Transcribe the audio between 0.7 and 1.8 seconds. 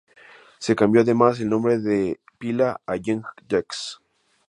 cambió además el nombre